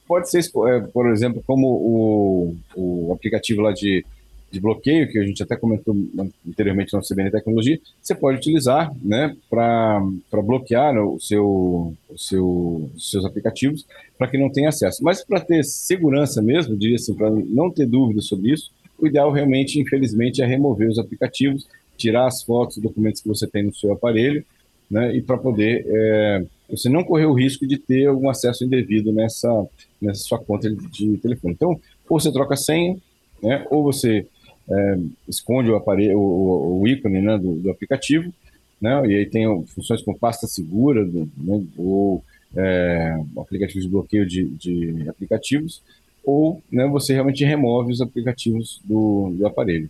pode 0.07 0.31
ser, 0.31 0.45
é, 0.69 0.81
por 0.81 1.11
exemplo, 1.11 1.43
como 1.47 1.67
o, 1.67 2.57
o 2.77 3.13
aplicativo 3.13 3.63
lá 3.63 3.73
de 3.73 4.05
de 4.51 4.61
bloqueio, 4.61 5.09
que 5.09 5.19
a 5.19 5.25
gente 5.25 5.43
até 5.43 5.57
comentou 5.57 5.95
anteriormente 6.47 6.95
no 6.95 7.03
CBN 7.03 7.31
Tecnologia, 7.31 7.79
você 8.01 8.15
pode 8.15 8.39
utilizar 8.39 8.91
né, 9.03 9.37
para 9.51 10.01
bloquear 10.43 10.97
o 10.97 11.21
seu, 11.21 11.95
o 12.09 12.19
seu, 12.19 12.91
os 12.95 13.11
seus 13.11 13.25
aplicativos 13.25 13.85
para 14.17 14.29
que 14.29 14.39
não 14.39 14.51
tenha 14.51 14.71
acesso. 14.71 15.03
Mas 15.05 15.23
para 15.23 15.41
ter 15.41 15.63
segurança 15.65 16.41
mesmo, 16.41 16.77
diria 16.77 16.97
assim, 16.97 17.15
para 17.15 17.31
não 17.31 17.71
ter 17.71 17.87
dúvidas 17.87 18.27
sobre 18.27 18.53
isso, 18.53 18.71
o 18.99 19.07
ideal 19.07 19.31
realmente, 19.31 19.79
infelizmente, 19.79 20.43
é 20.43 20.47
remover 20.47 20.89
os 20.89 20.99
aplicativos, 20.99 21.69
tirar 21.97 22.27
as 22.27 22.43
fotos, 22.43 22.79
documentos 22.79 23.21
que 23.21 23.29
você 23.29 23.47
tem 23.47 23.63
no 23.63 23.75
seu 23.75 23.93
aparelho, 23.93 24.45
né, 24.91 25.15
e 25.15 25.21
para 25.21 25.37
poder 25.37 25.85
é, 25.87 26.45
você 26.71 26.89
não 26.89 27.05
correr 27.05 27.27
o 27.27 27.35
risco 27.35 27.67
de 27.67 27.77
ter 27.77 28.07
algum 28.07 28.31
acesso 28.31 28.65
indevido 28.65 29.13
nessa, 29.13 29.67
nessa 30.01 30.23
sua 30.23 30.39
conta 30.39 30.71
de 30.71 31.17
telefone. 31.19 31.55
Então, 31.55 31.79
ou 32.09 32.19
você 32.19 32.33
troca 32.33 32.55
a 32.55 32.57
senha, 32.57 32.97
né, 33.43 33.67
ou 33.71 33.83
você 33.83 34.27
é, 34.71 34.99
esconde 35.29 35.71
o 35.71 35.77
aparelho, 35.77 36.19
o, 36.19 36.81
o 36.81 36.89
ícone 36.89 37.21
né, 37.21 37.39
do, 37.39 37.55
do, 37.55 37.71
aplicativo, 37.71 38.33
né, 38.81 39.03
e 39.07 39.17
aí 39.17 39.27
tem 39.27 39.45
funções 39.67 40.03
como 40.03 40.19
pasta 40.19 40.47
segura, 40.47 41.05
do, 41.05 41.29
né, 41.37 41.65
ou 41.77 42.23
é, 42.57 43.19
aplicativo 43.37 43.81
de 43.81 43.89
bloqueio 43.89 44.27
de, 44.27 44.45
de 44.45 45.09
aplicativos, 45.09 45.83
ou 46.25 46.63
né, 46.71 46.87
você 46.87 47.13
realmente 47.13 47.45
remove 47.45 47.93
os 47.93 48.01
aplicativos 48.01 48.81
do, 48.85 49.33
do 49.37 49.47
aparelho. 49.47 49.89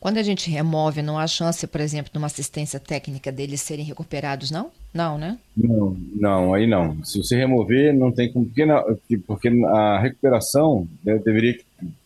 Quando 0.00 0.18
a 0.18 0.22
gente 0.22 0.50
remove, 0.50 1.02
não 1.02 1.18
há 1.18 1.26
chance, 1.26 1.66
por 1.66 1.80
exemplo, 1.80 2.12
de 2.12 2.18
uma 2.18 2.26
assistência 2.26 2.78
técnica 2.78 3.32
deles 3.32 3.60
serem 3.60 3.84
recuperados, 3.84 4.50
não? 4.50 4.70
Não, 4.92 5.18
né? 5.18 5.38
Não, 5.56 5.96
não, 6.14 6.54
aí 6.54 6.66
não. 6.66 7.02
Se 7.04 7.18
você 7.18 7.36
remover, 7.36 7.94
não 7.94 8.12
tem 8.12 8.30
como. 8.32 8.46
Porque, 8.46 8.64
na, 8.64 8.84
porque 9.26 9.48
a 9.48 9.98
recuperação 9.98 10.86
né, 11.04 11.18
deveria 11.18 11.58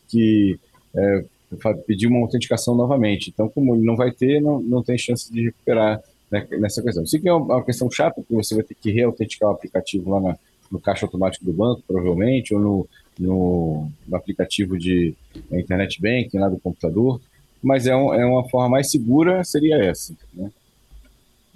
que 0.09 0.59
é, 0.95 1.25
pedir 1.87 2.07
uma 2.07 2.21
autenticação 2.21 2.75
novamente. 2.75 3.31
Então, 3.31 3.49
como 3.49 3.75
ele 3.75 3.85
não 3.85 3.97
vai 3.97 4.13
ter, 4.13 4.41
não, 4.41 4.61
não 4.61 4.83
tem 4.83 4.97
chance 4.97 5.33
de 5.33 5.45
recuperar 5.45 6.01
né, 6.31 6.47
nessa 6.59 6.83
questão. 6.83 7.03
Isso 7.03 7.21
que 7.21 7.29
é 7.29 7.33
uma 7.33 7.65
questão 7.65 7.91
chata, 7.91 8.21
porque 8.21 8.35
você 8.35 8.55
vai 8.55 8.65
ter 8.65 8.75
que 8.75 8.91
reautenticar 8.91 9.49
o 9.49 9.53
aplicativo 9.53 10.11
lá 10.11 10.21
na, 10.21 10.39
no 10.71 10.81
caixa 10.81 11.07
automático 11.07 11.45
do 11.45 11.53
banco, 11.53 11.83
provavelmente, 11.87 12.55
ou 12.55 12.61
no, 12.61 12.89
no, 13.19 13.91
no 14.07 14.17
aplicativo 14.17 14.79
de 14.79 15.15
internet 15.51 16.01
banking 16.01 16.39
lá 16.39 16.49
do 16.49 16.61
computador. 16.61 17.21
Mas 17.63 17.87
é, 17.87 17.95
um, 17.95 18.15
é 18.15 18.25
uma 18.25 18.49
forma 18.49 18.71
mais 18.71 18.91
segura, 18.91 19.45
seria 19.45 19.77
essa. 19.77 20.15
Né? 20.33 20.51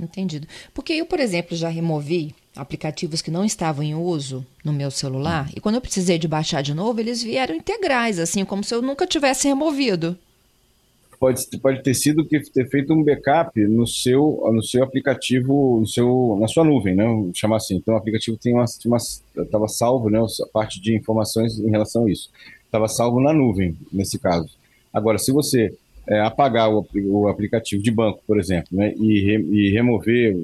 Entendido. 0.04 0.46
Porque 0.72 0.92
eu, 0.92 1.06
por 1.06 1.20
exemplo, 1.20 1.56
já 1.56 1.68
removi 1.68 2.34
aplicativos 2.54 3.20
que 3.20 3.30
não 3.30 3.44
estavam 3.44 3.82
em 3.82 3.94
uso 3.94 4.46
no 4.64 4.72
meu 4.72 4.90
celular 4.90 5.50
e 5.56 5.60
quando 5.60 5.74
eu 5.74 5.80
precisei 5.80 6.18
de 6.18 6.28
baixar 6.28 6.62
de 6.62 6.72
novo, 6.72 7.00
eles 7.00 7.22
vieram 7.22 7.54
integrais, 7.54 8.18
assim, 8.18 8.44
como 8.44 8.62
se 8.62 8.74
eu 8.74 8.80
nunca 8.80 9.06
tivesse 9.06 9.48
removido. 9.48 10.16
Pode, 11.18 11.42
pode 11.58 11.82
ter 11.82 11.94
sido 11.94 12.26
que 12.26 12.38
ter 12.50 12.68
feito 12.68 12.92
um 12.92 13.02
backup 13.02 13.58
no 13.66 13.86
seu, 13.86 14.42
no 14.52 14.62
seu 14.62 14.84
aplicativo, 14.84 15.78
no 15.80 15.86
seu, 15.86 16.36
na 16.38 16.46
sua 16.46 16.64
nuvem, 16.64 16.94
né? 16.94 17.04
Chamar 17.32 17.56
assim. 17.56 17.76
Então 17.76 17.94
o 17.94 17.96
aplicativo 17.96 18.36
tem 18.36 18.52
uma, 18.52 18.64
estava 18.64 19.68
salvo, 19.68 20.10
né? 20.10 20.18
A 20.18 20.46
parte 20.52 20.80
de 20.80 20.94
informações 20.94 21.58
em 21.58 21.70
relação 21.70 22.04
a 22.04 22.10
isso. 22.10 22.30
Estava 22.66 22.88
salvo 22.88 23.20
na 23.20 23.32
nuvem, 23.32 23.76
nesse 23.92 24.18
caso. 24.18 24.50
Agora, 24.92 25.16
se 25.16 25.32
você 25.32 25.72
é, 26.06 26.20
apagar 26.20 26.70
o, 26.70 26.86
o, 27.06 27.28
aplicativo 27.28 27.82
de 27.82 27.90
banco, 27.90 28.22
por 28.26 28.38
exemplo, 28.38 28.68
né, 28.72 28.94
e, 28.96 29.20
re, 29.20 29.38
e 29.50 29.70
remover 29.70 30.36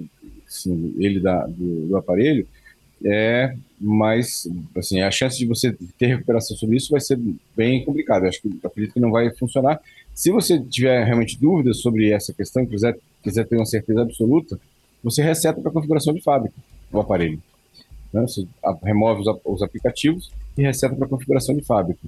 assim, 0.47 0.95
ele 0.99 1.21
da, 1.21 1.47
do, 1.47 1.89
do, 1.89 1.97
aparelho, 1.97 2.47
é 3.05 3.55
mais, 3.81 4.47
assim, 4.77 5.01
a 5.01 5.11
chance 5.11 5.39
de 5.39 5.47
você 5.47 5.75
ter 5.99 6.07
recuperação 6.07 6.57
sobre 6.57 6.77
isso 6.77 6.91
vai 6.91 7.01
ser 7.01 7.19
bem 7.57 7.85
complicada. 7.85 8.29
Acho 8.29 8.43
que 8.43 8.61
acredito 8.63 8.95
que 8.95 9.01
não 9.01 9.11
vai 9.11 9.31
funcionar. 9.31 9.81
Se 10.15 10.31
você 10.31 10.61
tiver 10.61 11.05
realmente 11.05 11.39
dúvidas 11.41 11.79
sobre 11.79 12.11
essa 12.11 12.33
questão, 12.33 12.67
quiser, 12.67 12.99
quiser 13.23 13.47
ter 13.47 13.57
uma 13.57 13.65
certeza 13.65 14.03
absoluta, 14.03 14.61
você 15.03 15.23
reseta 15.23 15.61
para 15.61 15.71
a 15.71 15.73
configuração 15.73 16.13
de 16.13 16.21
fábrica 16.21 16.55
o 16.93 17.01
aparelho. 17.01 17.41
Né? 18.13 18.23
Você 18.23 18.47
remove 18.83 19.23
os, 19.23 19.41
os 19.45 19.63
aplicativos 19.63 20.31
e 20.59 20.63
reseta 20.63 20.95
para 20.95 21.07
a 21.07 21.09
configuração 21.09 21.55
de 21.55 21.63
fábrica. 21.63 22.01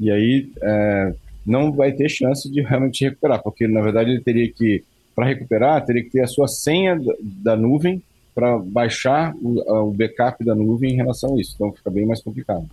E 0.00 0.10
aí 0.10 0.50
é, 0.62 1.14
não 1.44 1.72
vai 1.72 1.92
ter 1.92 2.08
chance 2.08 2.50
de 2.50 2.60
realmente 2.60 3.04
recuperar, 3.04 3.42
porque 3.42 3.66
na 3.66 3.80
verdade 3.80 4.10
ele 4.10 4.20
teria 4.20 4.50
que, 4.50 4.84
para 5.14 5.26
recuperar, 5.26 5.84
teria 5.84 6.02
que 6.02 6.10
ter 6.10 6.22
a 6.22 6.26
sua 6.26 6.48
senha 6.48 7.00
da 7.20 7.56
nuvem 7.56 8.02
para 8.34 8.58
baixar 8.58 9.34
o, 9.36 9.88
o 9.88 9.92
backup 9.92 10.44
da 10.44 10.54
nuvem 10.54 10.92
em 10.92 10.96
relação 10.96 11.34
a 11.34 11.40
isso. 11.40 11.52
Então 11.54 11.72
fica 11.72 11.90
bem 11.90 12.06
mais 12.06 12.22
complicado. 12.22 12.68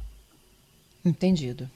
Entendido. 1.04 1.70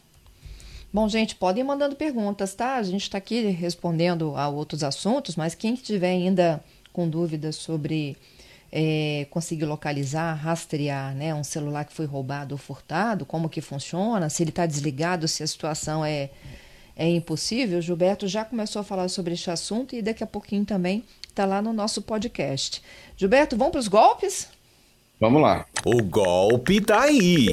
Bom, 0.92 1.08
gente, 1.08 1.36
podem 1.36 1.64
ir 1.64 1.68
mandando 1.68 1.96
perguntas, 1.96 2.56
tá? 2.56 2.78
A 2.78 2.84
gente 2.84 3.04
está 3.04 3.20
aqui 3.20 3.42
respondendo 3.50 4.36
a 4.36 4.50
outros 4.50 4.84
assuntos, 4.84 5.36
mas 5.36 5.54
quem 5.54 5.76
tiver 5.76 6.10
ainda 6.10 6.64
com 6.92 7.08
dúvidas 7.08 7.56
sobre 7.56 8.18
é, 8.72 9.28
conseguir 9.30 9.66
localizar, 9.66 10.34
rastrear 10.34 11.16
né, 11.16 11.34
um 11.34 11.44
celular 11.44 11.86
que 11.86 11.94
foi 11.94 12.06
roubado 12.06 12.56
ou 12.56 12.58
furtado, 12.58 13.26
como 13.26 13.50
que 13.50 13.62
funciona, 13.62 14.30
se 14.30 14.44
ele 14.44 14.50
está 14.50 14.66
desligado, 14.66 15.28
se 15.28 15.44
a 15.44 15.48
situação 15.48 16.04
é 16.04 16.30
é 17.00 17.08
impossível, 17.08 17.82
Gilberto 17.82 18.28
já 18.28 18.44
começou 18.44 18.82
a 18.82 18.84
falar 18.84 19.08
sobre 19.08 19.34
este 19.34 19.50
assunto 19.50 19.96
e 19.96 20.02
daqui 20.02 20.22
a 20.22 20.28
pouquinho 20.28 20.66
também 20.66 21.06
está 21.30 21.46
lá 21.46 21.62
no 21.62 21.72
nosso 21.72 22.02
podcast. 22.02 22.82
Gilberto, 23.16 23.56
vamos 23.56 23.72
para 23.72 23.80
os 23.80 23.88
golpes? 23.88 24.50
Vamos 25.18 25.42
lá. 25.42 25.66
O 25.86 26.04
golpe 26.04 26.82
tá 26.82 27.04
aí. 27.04 27.48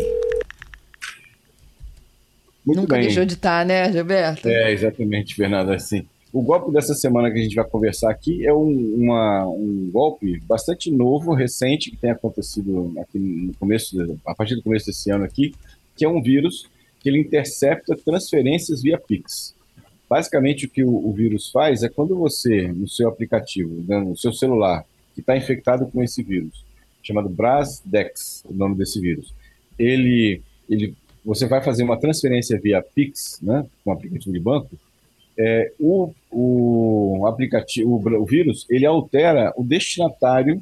Muito 2.66 2.80
Nunca 2.80 2.96
bem. 2.96 3.04
deixou 3.04 3.24
de 3.24 3.34
estar, 3.34 3.60
tá, 3.60 3.64
né, 3.64 3.92
Gilberto? 3.92 4.48
É, 4.48 4.72
exatamente, 4.72 5.36
Fernando. 5.36 5.70
Assim, 5.70 6.04
o 6.32 6.42
golpe 6.42 6.72
dessa 6.72 6.94
semana 6.94 7.30
que 7.30 7.38
a 7.38 7.42
gente 7.42 7.54
vai 7.54 7.64
conversar 7.64 8.10
aqui 8.10 8.44
é 8.44 8.52
um, 8.52 8.96
uma, 8.96 9.46
um 9.46 9.88
golpe 9.92 10.40
bastante 10.40 10.90
novo, 10.90 11.34
recente, 11.34 11.92
que 11.92 11.96
tem 11.96 12.10
acontecido 12.10 12.92
aqui 13.00 13.16
no 13.16 13.54
começo, 13.54 14.18
a 14.26 14.34
partir 14.34 14.56
do 14.56 14.62
começo 14.62 14.86
desse 14.86 15.08
ano 15.08 15.22
aqui, 15.22 15.54
que 15.96 16.04
é 16.04 16.08
um 16.08 16.20
vírus 16.20 16.68
que 17.06 17.10
ele 17.10 17.20
intercepta 17.20 17.96
transferências 17.96 18.82
via 18.82 18.98
Pix. 18.98 19.54
Basicamente, 20.10 20.66
o 20.66 20.68
que 20.68 20.82
o, 20.82 20.88
o 20.88 21.12
vírus 21.12 21.50
faz 21.50 21.84
é 21.84 21.88
quando 21.88 22.16
você, 22.16 22.66
no 22.66 22.88
seu 22.88 23.08
aplicativo, 23.08 23.84
né, 23.86 24.00
no 24.00 24.16
seu 24.16 24.32
celular, 24.32 24.84
que 25.14 25.20
está 25.20 25.36
infectado 25.36 25.86
com 25.86 26.02
esse 26.02 26.20
vírus, 26.20 26.64
chamado 27.04 27.28
Brasdex, 27.28 28.42
o 28.44 28.52
nome 28.52 28.74
desse 28.74 29.00
vírus, 29.00 29.32
ele, 29.78 30.42
ele, 30.68 30.96
você 31.24 31.46
vai 31.46 31.62
fazer 31.62 31.84
uma 31.84 31.96
transferência 31.96 32.58
via 32.60 32.82
Pix, 32.82 33.38
né, 33.40 33.64
um 33.86 33.92
aplicativo 33.92 34.32
de 34.32 34.40
banco, 34.40 34.76
é, 35.38 35.72
o, 35.78 36.12
o 36.28 37.24
aplicativo, 37.28 37.88
o, 37.88 38.20
o 38.20 38.26
vírus, 38.26 38.66
ele 38.68 38.84
altera 38.84 39.54
o 39.56 39.62
destinatário 39.62 40.60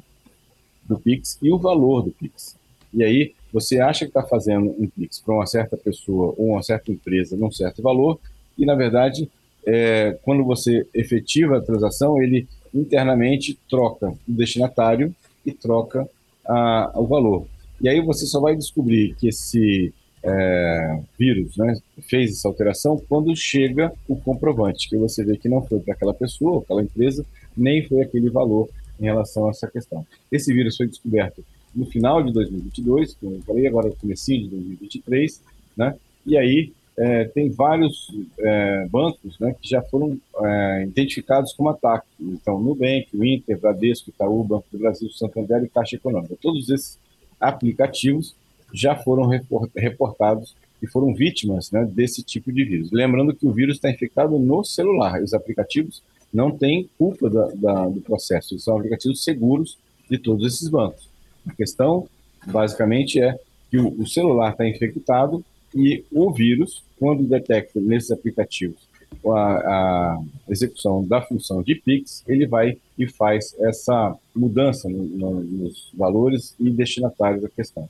do 0.83 0.99
Pix 0.99 1.39
e 1.41 1.51
o 1.51 1.57
valor 1.57 2.03
do 2.03 2.11
Pix. 2.11 2.55
E 2.93 3.03
aí 3.03 3.33
você 3.55 3.79
acha 3.79 4.03
que 4.03 4.09
está 4.09 4.21
fazendo 4.21 4.75
um 4.77 4.85
Pix 4.85 5.21
para 5.21 5.33
uma 5.33 5.45
certa 5.45 5.77
pessoa 5.77 6.33
ou 6.37 6.49
uma 6.49 6.61
certa 6.61 6.91
empresa 6.91 7.37
num 7.37 7.49
certo 7.49 7.81
valor, 7.81 8.19
e 8.57 8.65
na 8.65 8.75
verdade, 8.75 9.29
é, 9.65 10.19
quando 10.23 10.43
você 10.43 10.85
efetiva 10.93 11.57
a 11.57 11.61
transação, 11.61 12.21
ele 12.21 12.49
internamente 12.73 13.57
troca 13.69 14.09
o 14.09 14.17
destinatário 14.27 15.15
e 15.45 15.53
troca 15.53 16.05
a, 16.45 16.91
o 16.95 17.07
valor. 17.07 17.47
E 17.79 17.87
aí 17.87 18.01
você 18.01 18.25
só 18.25 18.41
vai 18.41 18.57
descobrir 18.57 19.15
que 19.15 19.29
esse 19.29 19.93
é, 20.21 20.99
vírus 21.17 21.55
né, 21.55 21.77
fez 22.01 22.31
essa 22.31 22.49
alteração 22.49 23.01
quando 23.07 23.33
chega 23.37 23.93
o 24.05 24.17
comprovante, 24.17 24.89
que 24.89 24.97
você 24.97 25.23
vê 25.23 25.37
que 25.37 25.47
não 25.47 25.63
foi 25.63 25.79
para 25.79 25.93
aquela 25.93 26.13
pessoa, 26.13 26.61
aquela 26.61 26.83
empresa, 26.83 27.25
nem 27.55 27.87
foi 27.87 28.01
aquele 28.01 28.29
valor 28.29 28.67
em 28.99 29.05
relação 29.05 29.47
a 29.47 29.51
essa 29.51 29.71
questão. 29.71 30.05
Esse 30.29 30.53
vírus 30.53 30.75
foi 30.75 30.87
descoberto 30.87 31.41
no 31.75 31.85
final 31.85 32.23
de 32.23 32.31
2022, 32.31 33.15
como 33.15 33.35
eu 33.35 33.41
falei, 33.41 33.67
agora 33.67 33.89
no 33.89 33.95
começo 33.95 34.25
de 34.25 34.47
2023, 34.47 35.41
né? 35.75 35.95
E 36.25 36.37
aí 36.37 36.71
é, 36.97 37.25
tem 37.25 37.49
vários 37.49 38.09
é, 38.39 38.87
bancos 38.87 39.37
né, 39.39 39.53
que 39.59 39.69
já 39.69 39.81
foram 39.81 40.17
é, 40.41 40.83
identificados 40.83 41.53
como 41.53 41.69
ataque. 41.69 42.07
Então, 42.19 42.59
Nubank, 42.59 43.07
Inter, 43.13 43.59
Bradesco, 43.59 44.09
Itaú, 44.09 44.43
Banco 44.43 44.65
do 44.71 44.79
Brasil, 44.79 45.09
Santander 45.11 45.63
e 45.63 45.69
Caixa 45.69 45.97
Econômica. 45.97 46.37
Todos 46.41 46.69
esses 46.69 46.97
aplicativos 47.39 48.33
já 48.73 48.95
foram 48.95 49.29
reportados 49.75 50.55
e 50.81 50.87
foram 50.87 51.13
vítimas 51.13 51.71
né, 51.71 51.85
desse 51.85 52.23
tipo 52.23 52.51
de 52.51 52.63
vírus. 52.63 52.91
Lembrando 52.91 53.35
que 53.35 53.45
o 53.45 53.51
vírus 53.51 53.75
está 53.75 53.89
infectado 53.89 54.39
no 54.39 54.63
celular. 54.63 55.21
Os 55.21 55.33
aplicativos 55.33 56.01
não 56.33 56.51
têm 56.51 56.89
culpa 56.97 57.29
da, 57.29 57.47
da, 57.55 57.87
do 57.87 58.01
processo. 58.01 58.53
Eles 58.53 58.63
são 58.63 58.77
aplicativos 58.77 59.23
seguros 59.23 59.77
de 60.09 60.17
todos 60.17 60.45
esses 60.45 60.67
bancos. 60.69 61.09
A 61.47 61.53
questão, 61.53 62.07
basicamente, 62.45 63.21
é 63.21 63.37
que 63.69 63.77
o, 63.77 64.05
celular 64.07 64.51
está 64.51 64.67
infectado 64.67 65.43
e 65.73 66.03
o 66.11 66.31
vírus, 66.31 66.83
quando 66.97 67.23
detecta 67.23 67.79
nesses 67.79 68.11
aplicativos 68.11 68.87
a, 69.27 69.39
a, 69.39 70.23
execução 70.49 71.03
da 71.03 71.21
função 71.21 71.61
de 71.61 71.75
Pix, 71.75 72.23
ele 72.27 72.45
vai 72.45 72.77
e 72.97 73.07
faz 73.07 73.55
essa 73.59 74.15
mudança 74.35 74.89
no, 74.89 75.03
no, 75.03 75.41
nos 75.41 75.91
valores 75.93 76.55
e 76.59 76.69
destinatários 76.69 77.41
da 77.41 77.49
questão. 77.49 77.89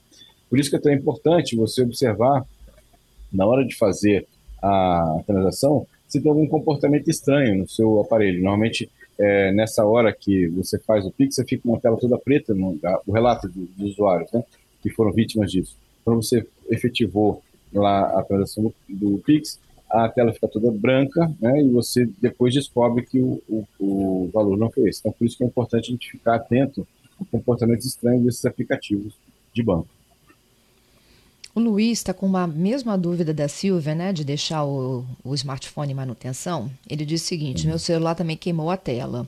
Por 0.49 0.59
isso 0.59 0.69
que 0.69 0.75
é 0.75 0.79
tão 0.79 0.93
importante 0.93 1.55
você 1.55 1.81
observar, 1.81 2.45
na 3.31 3.45
hora 3.45 3.65
de 3.65 3.75
fazer 3.75 4.27
a 4.61 5.21
transação, 5.25 5.85
se 6.07 6.21
tem 6.21 6.29
algum 6.29 6.47
comportamento 6.47 7.09
estranho 7.09 7.57
no 7.57 7.67
seu 7.67 7.99
aparelho. 7.99 8.41
Normalmente, 8.41 8.89
é, 9.17 9.51
nessa 9.51 9.85
hora 9.85 10.13
que 10.13 10.47
você 10.47 10.77
faz 10.79 11.05
o 11.05 11.11
Pix, 11.11 11.35
você 11.35 11.45
fica 11.45 11.63
com 11.63 11.69
uma 11.69 11.79
tela 11.79 11.97
toda 11.97 12.17
preta, 12.17 12.53
no, 12.53 12.77
o 13.05 13.11
relato 13.11 13.47
dos 13.47 13.93
usuários 13.93 14.31
né, 14.31 14.43
que 14.81 14.89
foram 14.89 15.11
vítimas 15.11 15.51
disso. 15.51 15.75
Quando 16.03 16.21
você 16.21 16.45
efetivou 16.69 17.41
lá 17.73 18.19
a 18.19 18.23
transação 18.23 18.63
do, 18.63 18.73
do 18.89 19.17
Pix, 19.19 19.59
a 19.89 20.09
tela 20.09 20.33
fica 20.33 20.47
toda 20.47 20.71
branca 20.71 21.31
né, 21.39 21.61
e 21.61 21.69
você 21.69 22.07
depois 22.21 22.53
descobre 22.53 23.05
que 23.05 23.19
o, 23.19 23.41
o, 23.47 23.65
o, 23.79 24.29
valor 24.33 24.57
não 24.57 24.69
foi 24.69 24.89
esse. 24.89 24.99
Então, 24.99 25.11
por 25.11 25.25
isso 25.25 25.37
que 25.37 25.43
é 25.43 25.47
importante 25.47 25.89
a 25.89 25.91
gente 25.91 26.11
ficar 26.11 26.35
atento 26.35 26.85
ao 27.19 27.25
comportamento 27.27 27.85
estranho 27.85 28.23
desses 28.23 28.45
aplicativos 28.45 29.13
de 29.53 29.63
banco. 29.63 29.87
O 31.55 31.59
Luiz 31.61 31.99
está 31.99 32.13
com 32.13 32.35
a 32.35 32.45
mesma 32.45 32.97
dúvida 32.97 33.33
da 33.33 33.47
Silvia, 33.47 33.95
né, 33.95 34.11
de 34.11 34.25
deixar 34.25 34.65
o, 34.65 35.05
o 35.23 35.33
smartphone 35.33 35.93
em 35.93 35.95
manutenção. 35.95 36.69
Ele 36.89 37.05
diz 37.05 37.21
o 37.23 37.25
seguinte: 37.25 37.63
uhum. 37.63 37.69
meu 37.69 37.79
celular 37.79 38.13
também 38.13 38.35
queimou 38.35 38.69
a 38.69 38.75
tela 38.75 39.25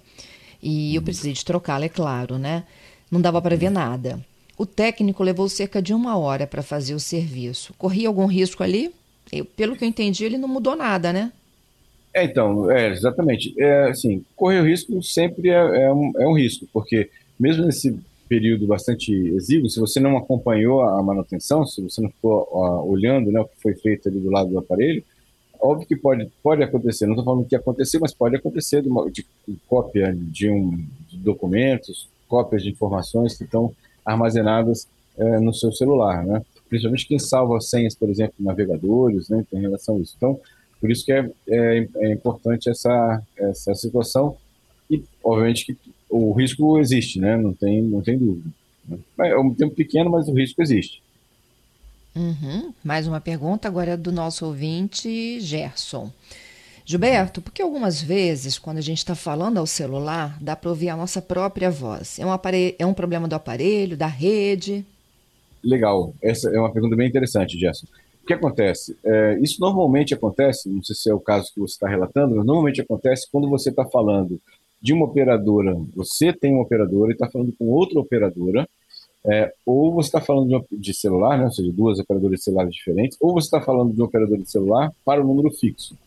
e 0.62 0.93
eu 0.93 1.01
precisei 1.01 1.31
de 1.31 1.46
trocá-la, 1.46 1.86
é 1.86 1.89
claro, 1.89 2.38
né? 2.38 2.65
Não 3.10 3.22
dava 3.22 3.41
para 3.41 3.55
ver 3.55 3.69
nada. 3.69 4.19
O 4.57 4.65
técnico 4.65 5.24
levou 5.24 5.48
cerca 5.48 5.81
de 5.81 5.93
uma 5.93 6.17
hora 6.17 6.46
para 6.46 6.62
fazer 6.62 6.93
o 6.93 7.00
serviço. 7.00 7.74
Corria 7.77 8.10
algum 8.10 8.25
risco 8.25 8.62
ali? 8.62 8.91
Eu, 9.31 9.46
pelo 9.46 9.77
que 9.77 9.86
eu 9.86 9.88
entendi, 9.88 10.25
ele 10.25 10.38
não 10.38 10.50
mudou 10.50 10.75
nada, 10.75 11.13
né? 11.13 11.31
É, 12.13 12.25
então, 12.25 12.69
é, 12.69 12.89
exatamente. 12.89 13.53
É, 13.57 13.89
assim, 13.89 14.25
correr 14.36 14.60
o 14.60 14.65
risco 14.65 15.01
sempre 15.01 15.50
é, 15.50 15.84
é, 15.84 15.93
um, 15.93 16.12
é 16.17 16.27
um 16.27 16.34
risco, 16.34 16.67
porque 16.74 17.10
mesmo 17.39 17.65
nesse 17.65 17.98
período 18.27 18.67
bastante 18.67 19.12
exíguo, 19.12 19.69
se 19.69 19.79
você 19.79 20.00
não 20.00 20.17
acompanhou 20.17 20.81
a 20.81 21.01
manutenção, 21.01 21.65
se 21.65 21.81
você 21.81 22.01
não 22.01 22.10
ficou 22.10 22.48
olhando 22.86 23.31
né, 23.31 23.39
o 23.39 23.46
que 23.46 23.62
foi 23.62 23.75
feito 23.75 24.10
ali 24.10 24.19
do 24.19 24.29
lado 24.29 24.50
do 24.50 24.60
aparelho, 24.60 25.03
óbvio 25.60 25.88
que 25.88 25.96
pode, 25.96 26.29
pode 26.43 26.63
acontecer, 26.63 27.05
não 27.05 27.13
estou 27.13 27.25
falando 27.25 27.48
que 27.48 27.55
acontecer, 27.55 28.00
mas 28.00 28.13
pode 28.13 28.36
acontecer 28.36 28.81
de, 28.81 28.89
uma, 28.89 29.10
de, 29.10 29.25
de 29.48 29.57
cópia 29.67 30.15
de, 30.15 30.50
um, 30.50 30.86
de 31.07 31.17
documentos, 31.17 32.07
cópias 32.27 32.63
de 32.63 32.69
informações 32.69 33.38
que 33.38 33.43
estão 33.43 33.74
armazenadas 34.05 34.88
é, 35.17 35.39
no 35.39 35.53
seu 35.53 35.72
celular, 35.72 36.25
né? 36.25 36.43
Principalmente 36.69 37.07
quem 37.07 37.17
salva 37.17 37.60
senhas, 37.62 37.96
por 37.96 38.10
exemplo, 38.10 38.36
navegadores, 38.39 39.29
né, 39.29 39.46
em 39.53 39.62
relação 39.62 39.96
a 39.96 40.00
isso. 40.00 40.13
Então, 40.17 40.39
por 40.79 40.91
isso 40.91 41.05
que 41.05 41.13
é, 41.13 41.29
é, 41.48 41.88
é 41.96 42.12
importante 42.12 42.69
essa, 42.69 43.22
essa 43.38 43.74
situação 43.74 44.38
e, 44.89 45.03
obviamente, 45.24 45.65
que 45.65 45.87
o 46.10 46.32
risco 46.34 46.80
existe, 46.80 47.20
né? 47.20 47.38
Não 47.38 47.54
tem, 47.54 47.82
não 47.82 48.02
tem 48.02 48.18
dúvida. 48.18 48.50
É 49.20 49.38
um 49.38 49.54
tempo 49.54 49.76
pequeno, 49.76 50.10
mas 50.10 50.28
o 50.28 50.34
risco 50.34 50.62
existe. 50.62 51.02
Uhum. 52.16 52.74
Mais 52.84 53.08
uma 53.08 53.22
pergunta 53.22 53.68
agora 53.68 53.92
é 53.92 53.98
do 53.98 54.12
nosso 54.12 54.46
ouvinte 54.46 55.40
Gerson. 55.40 56.12
Gilberto, 56.84 57.42
porque 57.42 57.62
algumas 57.62 58.02
vezes, 58.02 58.58
quando 58.58 58.78
a 58.78 58.82
gente 58.82 59.00
está 59.00 59.14
falando 59.14 59.58
ao 59.58 59.68
celular, 59.68 60.38
dá 60.42 60.56
para 60.56 60.70
ouvir 60.70 60.90
a 60.90 60.96
nossa 60.96 61.22
própria 61.22 61.70
voz? 61.70 62.18
É 62.18 62.26
um, 62.26 62.32
aparelho, 62.32 62.76
é 62.80 62.86
um 62.86 62.94
problema 62.94 63.28
do 63.28 63.36
aparelho, 63.36 63.98
da 63.98 64.08
rede? 64.08 64.86
Legal. 65.62 66.14
Essa 66.22 66.50
é 66.50 66.58
uma 66.58 66.72
pergunta 66.72 66.96
bem 66.96 67.10
interessante, 67.10 67.60
Gerson. 67.60 67.86
que 68.26 68.34
acontece? 68.34 68.98
É, 69.04 69.38
isso 69.42 69.60
normalmente 69.60 70.14
acontece, 70.14 70.70
não 70.70 70.82
sei 70.82 70.96
se 70.96 71.10
é 71.10 71.14
o 71.14 71.20
caso 71.20 71.54
que 71.54 71.60
você 71.60 71.74
está 71.74 71.90
relatando, 71.90 72.38
mas 72.38 72.46
normalmente 72.46 72.80
acontece 72.80 73.28
quando 73.30 73.50
você 73.50 73.70
está 73.70 73.84
falando 73.84 74.40
de 74.81 74.93
uma 74.93 75.05
operadora, 75.05 75.75
você 75.96 76.31
tem 76.31 76.53
uma 76.53 76.63
operadora 76.63 77.12
e 77.12 77.13
está 77.13 77.29
falando 77.29 77.53
com 77.57 77.65
outra 77.65 78.00
operadora, 78.00 78.67
é, 79.25 79.51
ou 79.65 79.93
você 79.93 80.07
está 80.07 80.22
falando 80.22 80.48
de, 80.48 80.55
uma, 80.55 80.65
de, 80.72 80.93
celular, 80.93 81.38
né, 81.38 81.46
ou 81.46 81.51
seja, 81.51 81.72
duas 81.72 82.00
operadoras 82.00 82.39
de 82.39 82.43
celular 82.43 82.67
diferentes, 82.67 83.17
ou 83.19 83.34
você 83.34 83.48
está 83.48 83.60
falando 83.60 83.93
de 83.93 84.01
um 84.01 84.05
operador 84.05 84.38
de 84.38 84.50
celular 84.50 84.91
para 85.03 85.22
o 85.22 85.27
número 85.27 85.51
fixo. 85.51 85.98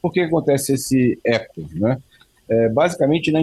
Por 0.00 0.12
que 0.12 0.20
acontece 0.20 0.74
esse 0.74 1.18
eco? 1.24 1.62
Né? 1.74 1.98
É, 2.48 2.68
basicamente, 2.68 3.32
na, 3.32 3.40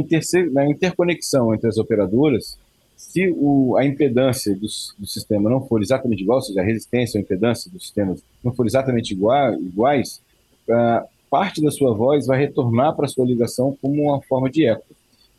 na, 0.52 0.70
interconexão 0.70 1.54
entre 1.54 1.68
as 1.68 1.78
operadoras, 1.78 2.58
se 2.96 3.34
o, 3.36 3.76
a 3.78 3.86
impedância 3.86 4.54
do, 4.54 4.68
do, 4.98 5.08
sistema 5.08 5.50
não 5.50 5.66
for 5.66 5.82
exatamente 5.82 6.22
igual, 6.22 6.38
ou 6.38 6.42
seja, 6.42 6.62
a 6.62 6.64
resistência 6.64 7.18
ou 7.18 7.22
a 7.22 7.24
impedância 7.24 7.72
dos 7.72 7.84
sistemas 7.84 8.22
não 8.44 8.54
for 8.54 8.68
exatamente 8.68 9.14
igual, 9.14 9.54
iguais, 9.54 10.22
uh, 10.68 11.08
parte 11.30 11.62
da 11.62 11.72
sua 11.72 11.94
voz 11.94 12.26
vai 12.26 12.40
retornar 12.40 12.96
para 12.96 13.06
a 13.06 13.10
sua 13.10 13.26
ligação 13.26 13.78
como 13.82 14.04
uma 14.04 14.22
forma 14.22 14.50
de 14.50 14.66
eco. 14.66 14.86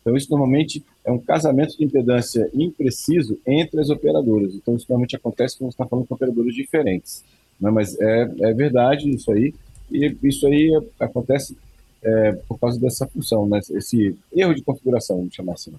Então, 0.01 0.15
isso 0.15 0.29
normalmente 0.29 0.83
é 1.05 1.11
um 1.11 1.19
casamento 1.19 1.77
de 1.77 1.83
impedância 1.83 2.49
impreciso 2.53 3.37
entre 3.45 3.79
as 3.79 3.89
operadoras. 3.89 4.55
Então, 4.55 4.75
isso 4.75 4.85
normalmente 4.89 5.15
acontece 5.15 5.57
quando 5.57 5.71
você 5.71 5.75
está 5.75 5.85
falando 5.85 6.07
com 6.07 6.15
operadoras 6.15 6.53
diferentes. 6.55 7.23
Né? 7.59 7.69
Mas 7.69 7.99
é, 7.99 8.31
é 8.41 8.53
verdade 8.53 9.09
isso 9.09 9.31
aí, 9.31 9.53
e 9.91 10.17
isso 10.23 10.47
aí 10.47 10.71
acontece 10.99 11.55
é, 12.01 12.33
por 12.47 12.59
causa 12.59 12.79
dessa 12.79 13.05
função, 13.07 13.47
né? 13.47 13.59
esse 13.71 14.15
erro 14.33 14.55
de 14.55 14.63
configuração, 14.63 15.17
vamos 15.17 15.35
chamar 15.35 15.53
assim. 15.53 15.73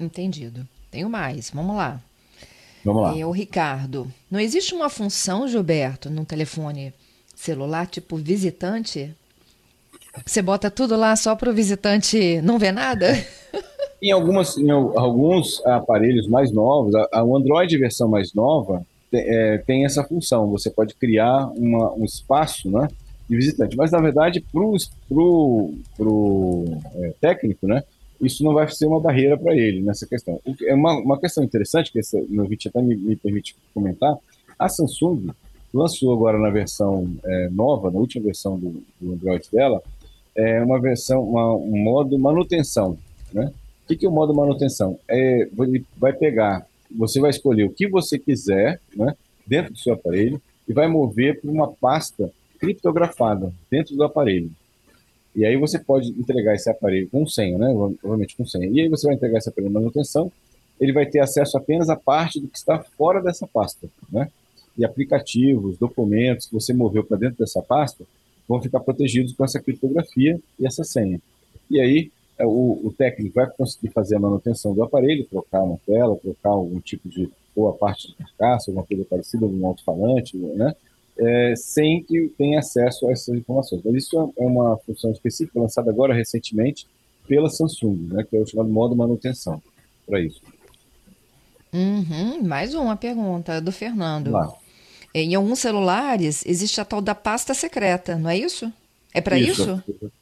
Entendido. 0.00 0.66
Tenho 0.90 1.08
mais, 1.08 1.50
vamos 1.50 1.76
lá. 1.76 2.00
Vamos 2.84 3.02
lá. 3.02 3.18
É, 3.18 3.24
o 3.24 3.30
Ricardo, 3.30 4.10
não 4.30 4.40
existe 4.40 4.74
uma 4.74 4.88
função, 4.88 5.46
Gilberto, 5.46 6.10
no 6.10 6.24
telefone 6.24 6.92
celular, 7.38 7.86
tipo 7.86 8.16
visitante? 8.16 9.14
Você 10.26 10.42
bota 10.42 10.70
tudo 10.70 10.96
lá 10.96 11.14
só 11.14 11.36
para 11.36 11.50
o 11.50 11.54
visitante 11.54 12.40
não 12.42 12.58
ver 12.58 12.72
nada? 12.72 13.06
Em, 14.00 14.12
algumas, 14.12 14.56
em 14.56 14.70
alguns 14.70 15.60
aparelhos 15.66 16.28
mais 16.28 16.52
novos, 16.52 16.94
a, 16.94 17.08
a 17.14 17.20
Android 17.20 17.76
versão 17.76 18.06
mais 18.06 18.32
nova 18.32 18.86
tem, 19.10 19.24
é, 19.26 19.58
tem 19.58 19.84
essa 19.84 20.04
função. 20.04 20.48
Você 20.52 20.70
pode 20.70 20.94
criar 20.94 21.48
uma, 21.56 21.92
um 21.94 22.04
espaço 22.04 22.70
né, 22.70 22.86
de 23.28 23.34
visitante. 23.34 23.76
Mas, 23.76 23.90
na 23.90 24.00
verdade, 24.00 24.40
para 24.40 24.60
o 24.60 24.76
pro, 25.08 25.74
pro, 25.96 26.64
é, 26.94 27.12
técnico, 27.20 27.66
né, 27.66 27.82
isso 28.20 28.44
não 28.44 28.54
vai 28.54 28.68
ser 28.68 28.86
uma 28.86 29.00
barreira 29.00 29.36
para 29.36 29.56
ele 29.56 29.80
nessa 29.80 30.06
questão. 30.06 30.40
É 30.64 30.74
uma, 30.74 30.92
uma 30.92 31.18
questão 31.18 31.42
interessante, 31.42 31.90
que 31.90 31.98
esse 31.98 32.24
meu 32.28 32.46
vídeo 32.46 32.70
até 32.72 32.80
me, 32.80 32.94
me 32.94 33.16
permite 33.16 33.56
comentar. 33.74 34.16
A 34.56 34.68
Samsung 34.68 35.32
lançou 35.72 36.12
agora 36.12 36.38
na 36.38 36.50
versão 36.50 37.10
é, 37.24 37.48
nova, 37.50 37.90
na 37.90 37.98
última 37.98 38.24
versão 38.24 38.58
do, 38.58 38.82
do, 39.00 39.12
Android 39.12 39.46
dela, 39.52 39.82
é 40.34 40.62
uma 40.62 40.80
versão, 40.80 41.22
uma, 41.22 41.54
um 41.54 41.76
modo 41.78 42.18
manutenção, 42.18 42.96
né? 43.32 43.52
O 43.84 43.88
que, 43.88 43.96
que 43.96 44.06
é 44.06 44.08
o 44.08 44.12
modo 44.12 44.34
manutenção? 44.34 44.98
É, 45.08 45.48
ele 45.58 45.84
vai 45.96 46.12
pegar, 46.12 46.66
você 46.90 47.20
vai 47.20 47.30
escolher 47.30 47.64
o 47.64 47.70
que 47.70 47.88
você 47.88 48.18
quiser, 48.18 48.80
né, 48.94 49.14
dentro 49.46 49.72
do 49.72 49.78
seu 49.78 49.94
aparelho 49.94 50.40
e 50.68 50.72
vai 50.72 50.86
mover 50.86 51.40
para 51.40 51.50
uma 51.50 51.68
pasta 51.68 52.30
criptografada 52.58 53.52
dentro 53.70 53.96
do 53.96 54.04
aparelho. 54.04 54.50
E 55.34 55.44
aí 55.44 55.56
você 55.56 55.78
pode 55.78 56.10
entregar 56.10 56.54
esse 56.54 56.68
aparelho 56.68 57.08
com 57.08 57.26
senha, 57.26 57.56
né? 57.56 57.68
Obviamente 57.68 58.36
com 58.36 58.44
senha. 58.44 58.66
E 58.66 58.80
aí 58.80 58.88
você 58.88 59.06
vai 59.06 59.14
entregar 59.14 59.38
esse 59.38 59.48
aparelho 59.48 59.72
de 59.72 59.78
manutenção, 59.78 60.30
ele 60.80 60.92
vai 60.92 61.06
ter 61.06 61.20
acesso 61.20 61.56
apenas 61.56 61.88
à 61.88 61.96
parte 61.96 62.40
do 62.40 62.48
que 62.48 62.58
está 62.58 62.78
fora 62.96 63.22
dessa 63.22 63.46
pasta, 63.46 63.88
né? 64.10 64.30
E 64.78 64.84
aplicativos, 64.84 65.76
documentos 65.76 66.46
que 66.46 66.54
você 66.54 66.72
moveu 66.72 67.02
para 67.04 67.18
dentro 67.18 67.38
dessa 67.38 67.60
pasta 67.60 68.04
vão 68.48 68.62
ficar 68.62 68.80
protegidos 68.80 69.34
com 69.34 69.44
essa 69.44 69.60
criptografia 69.60 70.40
e 70.58 70.66
essa 70.66 70.84
senha. 70.84 71.20
E 71.70 71.80
aí 71.80 72.10
é, 72.38 72.46
o, 72.46 72.80
o 72.84 72.94
técnico 72.96 73.34
vai 73.34 73.50
conseguir 73.50 73.90
fazer 73.90 74.16
a 74.16 74.20
manutenção 74.20 74.72
do 74.72 74.82
aparelho, 74.82 75.26
trocar 75.26 75.62
uma 75.62 75.78
tela, 75.84 76.16
trocar 76.16 76.50
algum 76.50 76.80
tipo 76.80 77.08
de 77.08 77.28
ou 77.56 77.68
a 77.68 77.72
parte 77.72 78.06
de 78.06 78.14
carcaça, 78.14 78.70
alguma 78.70 78.86
coisa 78.86 79.04
parecida, 79.04 79.44
algum 79.44 79.66
alto-falante, 79.66 80.36
né? 80.36 80.76
É, 81.18 81.54
sem 81.56 82.04
que 82.04 82.32
tenha 82.38 82.60
acesso 82.60 83.08
a 83.08 83.12
essas 83.12 83.34
informações. 83.34 83.82
Mas 83.84 83.94
isso 83.96 84.32
é, 84.38 84.44
é 84.44 84.46
uma 84.46 84.76
função 84.78 85.10
específica 85.10 85.58
lançada 85.58 85.90
agora 85.90 86.14
recentemente 86.14 86.86
pela 87.26 87.50
Samsung, 87.50 88.08
né, 88.12 88.24
que 88.24 88.36
é 88.36 88.40
o 88.40 88.46
chamado 88.46 88.70
modo 88.70 88.94
manutenção 88.94 89.60
para 90.06 90.20
isso. 90.20 90.40
Uhum, 91.72 92.42
mais 92.44 92.74
uma 92.74 92.96
pergunta 92.96 93.60
do 93.60 93.72
Fernando. 93.72 94.30
Lá. 94.30 94.54
Em 95.14 95.34
alguns 95.34 95.60
celulares 95.60 96.44
existe 96.46 96.80
a 96.80 96.84
tal 96.84 97.00
da 97.00 97.14
pasta 97.14 97.54
secreta, 97.54 98.16
não 98.16 98.30
é 98.30 98.36
isso? 98.36 98.72
É 99.12 99.20
para 99.20 99.38
isso? 99.38 99.82
isso? 99.88 100.12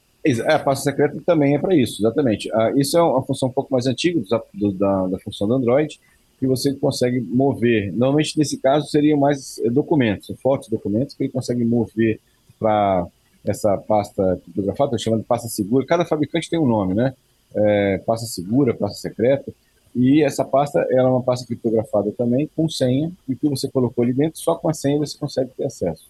É, 0.43 0.55
a 0.55 0.59
pasta 0.59 0.91
secreta 0.91 1.21
também 1.25 1.55
é 1.55 1.59
para 1.59 1.75
isso, 1.75 2.01
exatamente. 2.03 2.51
Ah, 2.53 2.73
isso 2.77 2.97
é 2.99 3.03
uma 3.03 3.23
função 3.23 3.49
um 3.49 3.53
pouco 3.53 3.73
mais 3.73 3.87
antiga 3.87 4.21
do, 4.21 4.43
do, 4.55 4.73
da, 4.73 5.07
da 5.07 5.19
função 5.21 5.47
do 5.47 5.55
Android, 5.55 6.01
que 6.39 6.47
você 6.47 6.75
consegue 6.75 7.21
mover. 7.21 7.93
Normalmente, 7.93 8.39
nesse 8.39 8.59
caso, 8.59 8.89
seriam 8.89 9.19
mais 9.19 9.59
eh, 9.59 9.71
documentos, 9.71 10.35
fotos, 10.41 10.69
documentos, 10.69 11.15
que 11.15 11.25
ele 11.25 11.33
consegue 11.33 11.65
mover 11.65 12.21
para 12.59 13.07
essa 13.45 13.77
pasta 13.79 14.41
criptografada, 14.43 14.99
chamando 14.99 15.21
de 15.21 15.27
pasta 15.27 15.49
segura. 15.49 15.87
Cada 15.87 16.05
fabricante 16.05 16.51
tem 16.51 16.59
um 16.59 16.67
nome, 16.67 16.95
né? 16.95 17.15
É, 17.55 17.99
pasta 18.05 18.27
segura, 18.27 18.75
pasta 18.75 18.99
secreta. 18.99 19.53
E 19.99 20.23
essa 20.23 20.45
pasta 20.45 20.87
ela 20.91 21.09
é 21.09 21.11
uma 21.11 21.23
pasta 21.23 21.47
criptografada 21.47 22.13
também, 22.13 22.51
com 22.55 22.69
senha, 22.69 23.11
e 23.27 23.33
o 23.33 23.37
que 23.37 23.49
você 23.49 23.67
colocou 23.67 24.05
ali 24.05 24.13
dentro, 24.13 24.39
só 24.39 24.55
com 24.55 24.69
a 24.69 24.75
senha 24.75 24.99
você 24.99 25.17
consegue 25.17 25.51
ter 25.57 25.65
acesso. 25.65 26.05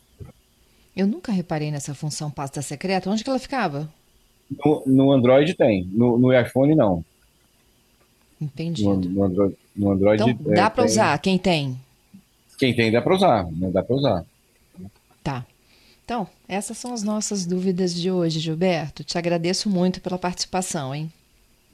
Eu 0.96 1.06
nunca 1.06 1.30
reparei 1.30 1.70
nessa 1.70 1.94
função 1.94 2.28
pasta 2.28 2.60
secreta. 2.62 3.08
Onde 3.08 3.22
que 3.22 3.30
ela 3.30 3.38
ficava? 3.38 3.88
No, 4.50 4.82
no 4.86 5.12
Android 5.12 5.54
tem, 5.54 5.84
no, 5.92 6.18
no, 6.18 6.36
iPhone 6.36 6.74
não. 6.74 7.04
Entendido. 8.40 8.90
No, 8.90 8.96
no 8.96 9.24
Android, 9.24 9.56
Android 9.78 10.22
então, 10.30 10.54
dá 10.54 10.64
é, 10.64 10.70
para 10.70 10.84
usar, 10.84 11.18
quem 11.20 11.38
tem? 11.38 11.78
Quem 12.58 12.74
tem 12.74 12.90
dá 12.90 13.00
para 13.00 13.14
usar, 13.14 13.46
né? 13.52 13.70
dá 13.70 13.84
para 13.84 13.94
usar. 13.94 14.24
Tá. 15.22 15.46
Então, 16.04 16.26
essas 16.48 16.76
são 16.76 16.92
as 16.92 17.04
nossas 17.04 17.46
dúvidas 17.46 17.94
de 17.94 18.10
hoje, 18.10 18.40
Gilberto. 18.40 19.04
Te 19.04 19.16
agradeço 19.16 19.70
muito 19.70 20.00
pela 20.00 20.18
participação, 20.18 20.92
hein? 20.92 21.12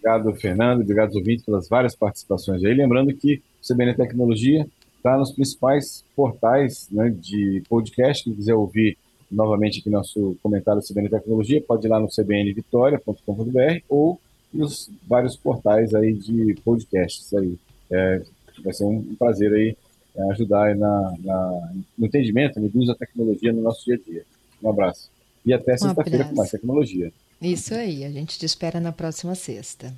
Obrigado, 0.03 0.35
Fernando. 0.35 0.81
Obrigado 0.81 1.09
aos 1.11 1.17
ouvintes 1.17 1.45
pelas 1.45 1.69
várias 1.69 1.95
participações 1.95 2.65
aí. 2.65 2.75
Lembrando 2.75 3.15
que 3.15 3.41
o 3.63 3.73
CBN 3.73 3.95
Tecnologia 3.95 4.67
está 4.97 5.17
nos 5.17 5.31
principais 5.31 6.05
portais 6.17 6.89
né, 6.91 7.09
de 7.09 7.63
podcast. 7.69 8.25
Quem 8.25 8.35
quiser 8.35 8.55
ouvir 8.55 8.99
novamente 9.31 9.79
aqui 9.79 9.89
nosso 9.89 10.37
comentário 10.43 10.81
do 10.81 10.87
CBN 10.87 11.09
Tecnologia, 11.09 11.63
pode 11.63 11.87
ir 11.87 11.89
lá 11.89 12.01
no 12.01 12.09
cbnvitoria.com.br 12.09 13.85
ou 13.89 14.21
nos 14.53 14.91
vários 15.07 15.37
portais 15.37 15.95
aí 15.95 16.13
de 16.13 16.57
podcasts 16.65 17.33
aí. 17.33 17.57
É, 17.89 18.23
vai 18.63 18.73
ser 18.73 18.85
um 18.85 19.15
prazer 19.15 19.53
aí 19.53 19.77
é, 20.17 20.23
ajudar 20.33 20.75
na, 20.75 21.15
na, 21.21 21.73
no 21.97 22.07
entendimento 22.07 22.59
no 22.59 22.69
uso 22.75 22.89
da 22.89 22.97
tecnologia 22.97 23.53
no 23.53 23.63
nosso 23.63 23.85
dia 23.85 23.95
a 23.95 24.11
dia. 24.11 24.25
Um 24.61 24.69
abraço. 24.69 25.09
E 25.47 25.55
até 25.55 25.77
sexta-feira 25.77 26.25
com 26.25 26.35
mais 26.35 26.51
tecnologia. 26.51 27.13
Isso 27.43 27.75
aí, 27.75 28.05
a 28.05 28.11
gente 28.11 28.39
te 28.39 28.47
espera 28.47 28.79
na 28.79 28.93
próxima 28.93 29.35
sexta. 29.35 29.93